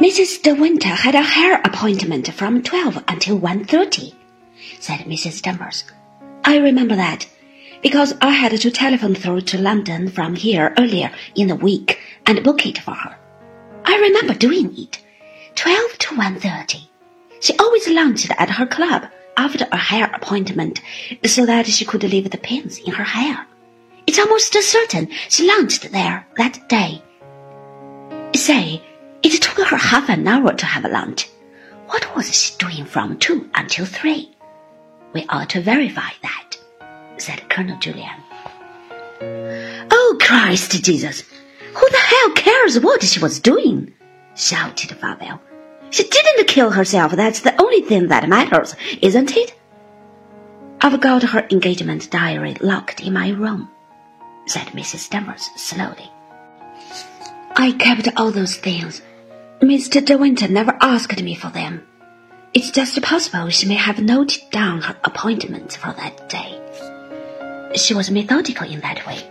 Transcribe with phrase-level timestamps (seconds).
[0.00, 0.42] Mrs.
[0.42, 4.12] De Winter had a hair appointment from 12 until 1.30,
[4.80, 5.40] said Mrs.
[5.40, 5.84] Danvers.
[6.44, 7.28] I remember that,
[7.80, 12.42] because I had to telephone through to London from here earlier in the week and
[12.42, 13.16] book it for her.
[13.84, 15.00] I remember doing it.
[15.54, 16.88] 12 to 1.30.
[17.40, 19.06] She always lunched at her club
[19.36, 20.80] after a hair appointment
[21.24, 23.46] so that she could leave the pins in her hair.
[24.08, 27.00] It's almost certain she lunched there that day.
[28.34, 28.82] Say,
[29.24, 31.30] it took her half an hour to have lunch.
[31.86, 34.30] What was she doing from two until three?
[35.12, 36.56] We ought to verify that,
[37.16, 38.20] said Colonel Julyan.
[39.90, 41.22] Oh, Christ Jesus!
[41.74, 43.94] Who the hell cares what she was doing?
[44.34, 45.40] shouted Favell.
[45.90, 47.12] She didn't kill herself.
[47.12, 49.54] That's the only thing that matters, isn't it?
[50.80, 53.70] I've got her engagement diary locked in my room,
[54.46, 55.08] said Mrs.
[55.08, 56.10] Danvers slowly.
[57.56, 59.00] I kept all those things.
[59.64, 60.04] Mr.
[60.04, 61.82] De Winter never asked me for them.
[62.52, 66.60] It's just possible she may have noted down her appointments for that day.
[67.74, 69.26] She was methodical in that way.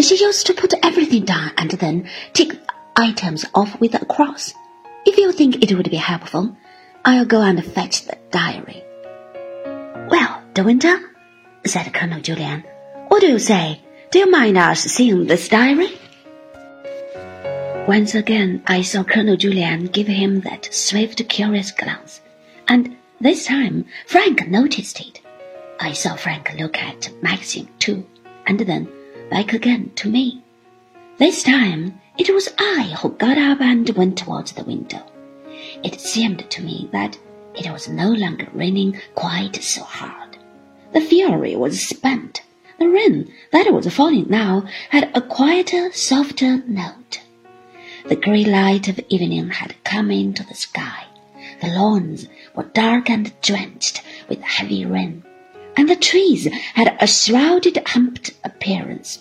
[0.00, 2.52] She used to put everything down and then tick
[2.96, 4.54] items off with a cross.
[5.04, 6.56] If you think it would be helpful,
[7.04, 8.84] I'll go and fetch the diary.
[10.08, 11.00] Well, De Winter,
[11.66, 12.62] said Colonel Julyan,
[13.08, 13.80] what do you say?
[14.12, 15.98] Do you mind us seeing this diary?
[17.88, 22.20] Once again, I saw Colonel Julyan give him that swift, curious glance,
[22.68, 25.22] and this time Frank noticed it.
[25.80, 28.04] I saw Frank look at Maxim too,
[28.46, 28.88] and then
[29.30, 30.42] back again to me.
[31.16, 35.02] This time it was I who got up and went towards the window.
[35.82, 37.16] It seemed to me that
[37.54, 40.36] it was no longer raining quite so hard.
[40.92, 42.42] The fury was spent.
[42.78, 47.20] The rain that was falling now had a quieter, softer note.
[48.08, 51.04] The grey light of evening had come into the sky.
[51.60, 55.24] The lawns were dark and drenched with heavy rain,
[55.76, 59.18] and the trees had a shrouded, humped appearance.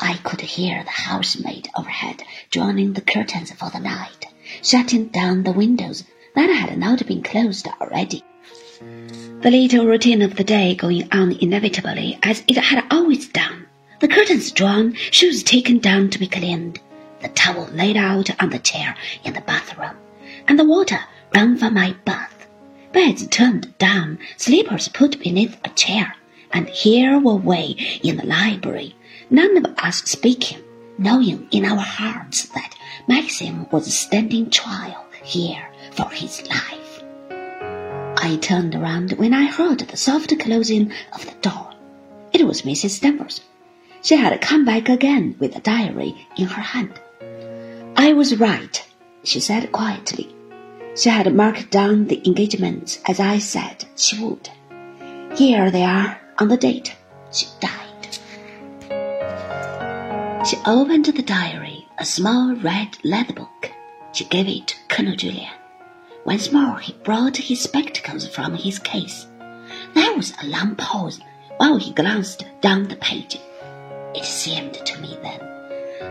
[0.00, 4.26] I could hear the housemaid overhead drawing the curtains for the night,
[4.60, 6.02] shutting down the windows
[6.34, 8.24] that had not been closed already.
[9.42, 13.66] The little routine of the day going on inevitably as it had always done.
[14.00, 16.80] The curtains drawn, shoes taken down to be cleaned,
[17.24, 19.96] the towel laid out on the chair in the bathroom,
[20.46, 21.00] and the water
[21.34, 22.46] run for my bath.
[22.92, 26.14] Beds turned down, slippers put beneath a chair,
[26.52, 28.94] and here were we in the library
[29.30, 30.58] none of us speaking,
[30.98, 32.76] knowing in our hearts that
[33.08, 37.02] Maxim was standing trial here for his life.
[38.18, 41.72] I turned around when I heard the soft closing of the door.
[42.34, 43.00] It was Mrs.
[43.00, 43.40] Danvers.
[44.02, 47.00] She had come back again with a diary in her hand.
[48.06, 48.86] I was right,
[49.22, 50.28] she said quietly.
[50.94, 54.50] She had marked down the engagements as I said she would.
[55.34, 56.94] Here they are on the date
[57.32, 58.18] she died.
[60.46, 63.70] She opened the diary, a small red leather book.
[64.12, 65.56] She gave it to Colonel Julyan.
[66.26, 69.26] Once more he brought his spectacles from his case.
[69.94, 71.20] There was a long pause
[71.56, 73.38] while he glanced down the page.
[74.14, 75.53] It seemed to me then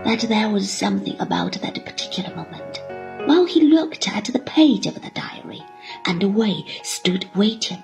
[0.06, 2.82] that there was something about that particular moment
[3.28, 5.64] while he looked at the page of the diary
[6.06, 7.82] and we stood waiting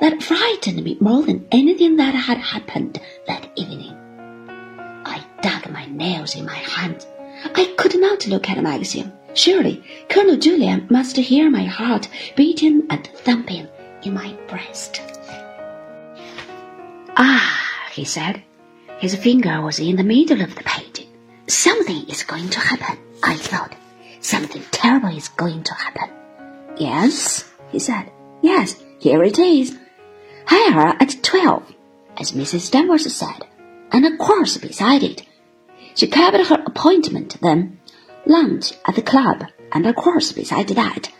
[0.00, 3.96] that frightened me more than anything that had happened that evening
[5.04, 7.06] I dug my nails in my hands.
[7.54, 9.12] I could not look at Maxim.
[9.34, 13.66] Surely Colonel Julyan must hear my heart beating and thumping
[14.04, 15.00] in my breast.
[17.16, 18.42] Ah, he said.
[19.00, 20.91] His finger was in the middle of the page.
[21.52, 23.74] Something is going to happen, I thought.
[24.20, 26.08] Something terrible is going to happen.
[26.76, 28.10] Yes, he said.
[28.40, 29.78] Yes, here it is.
[30.46, 31.64] Hire at twelve,
[32.16, 32.70] as Mrs.
[32.70, 33.46] Danvers said,
[33.92, 35.22] and a course beside it
[35.94, 37.78] she kept her appointment then,
[38.26, 41.10] lunch at the club, and of course beside that.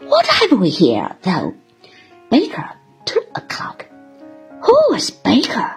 [0.00, 1.54] What have we here, though?
[2.30, 2.70] Baker,
[3.04, 3.86] two o'clock.
[4.62, 5.76] Who was Baker?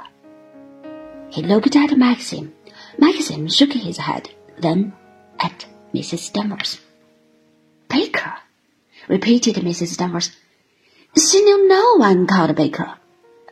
[1.30, 2.54] He looked at Maxim.
[2.98, 4.30] Maxim shook his head,
[4.60, 4.94] then
[5.40, 6.34] at Mrs.
[6.34, 6.80] Danvers.
[7.90, 8.34] Baker,
[9.08, 9.98] repeated Mrs.
[9.98, 10.36] Danvers.
[11.16, 12.94] She knew no one called Baker.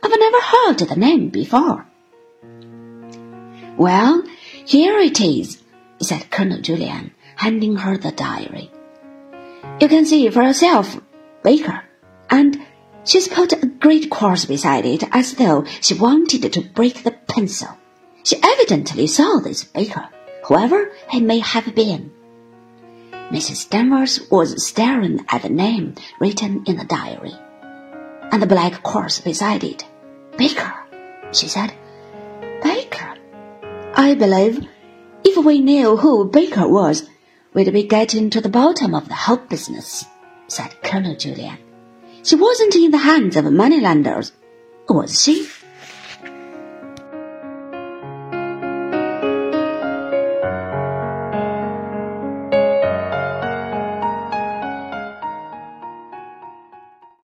[0.02, 1.86] I've never heard the name before.
[3.76, 4.24] Well,
[4.64, 5.62] here it is,
[6.00, 8.70] said Colonel Julyan, handing her the diary.
[9.80, 10.98] You can see for yourself,
[11.42, 11.82] Baker.
[12.30, 12.62] And
[13.04, 17.68] she's put a great cross beside it as though she wanted to break the pencil.
[18.26, 20.08] She evidently saw this Baker,
[20.46, 22.10] whoever he may have been.
[23.30, 23.70] Mrs.
[23.70, 27.34] Danvers was staring at the name written in the diary,
[28.32, 29.84] and the black cross beside it.
[30.36, 30.74] Baker,
[31.30, 31.72] she said.
[32.64, 33.14] Baker.
[33.94, 34.66] I believe
[35.22, 37.08] if we knew who Baker was,
[37.54, 40.04] we'd be getting to the bottom of the whole business,
[40.48, 41.58] said Colonel Julyan.
[42.24, 44.32] She wasn't in the hands of moneylenders,
[44.88, 45.48] was she?